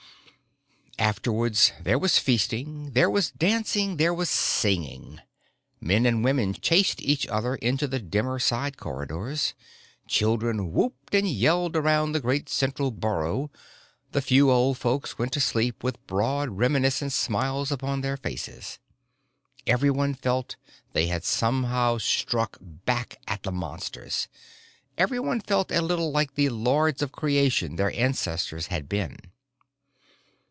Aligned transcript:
_"Afterwards, 1.03 1.71
there 1.81 1.97
was 1.97 2.19
feasting, 2.19 2.91
there 2.91 3.09
was 3.09 3.31
dancing, 3.31 3.97
there 3.97 4.13
was 4.13 4.29
singing. 4.29 5.19
Men 5.79 6.05
and 6.05 6.23
women 6.23 6.53
chased 6.53 7.01
each 7.01 7.25
other 7.25 7.55
into 7.55 7.87
the 7.87 7.97
dimmer 7.97 8.37
side 8.37 8.77
corridors; 8.77 9.55
children 10.07 10.71
whooped 10.73 11.15
and 11.15 11.27
yelled 11.27 11.75
around 11.75 12.11
the 12.11 12.19
great 12.19 12.49
central 12.49 12.91
burrow; 12.91 13.49
the 14.11 14.21
few 14.21 14.51
old 14.51 14.77
folks 14.77 15.17
went 15.17 15.31
to 15.33 15.39
sleep 15.39 15.83
with 15.83 16.05
broad, 16.05 16.49
reminiscent 16.49 17.13
smiles 17.13 17.71
upon 17.71 18.01
their 18.01 18.15
faces. 18.15 18.77
Everyone 19.65 20.13
felt 20.13 20.55
they 20.93 21.07
had 21.07 21.23
somehow 21.23 21.97
struck 21.97 22.59
back 22.61 23.17
at 23.27 23.41
the 23.41 23.51
Monsters. 23.51 24.27
Everyone 24.99 25.41
felt 25.41 25.71
a 25.71 25.81
little 25.81 26.11
like 26.11 26.35
the 26.35 26.49
lords 26.49 27.01
of 27.01 27.11
creation 27.11 27.75
their 27.75 27.91
ancestors 27.99 28.67
had 28.67 28.87
been. 28.87 29.17